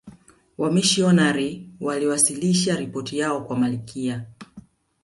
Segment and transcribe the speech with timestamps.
[0.57, 4.25] wamishionari waliwasilisha ripoti yao kwa malkia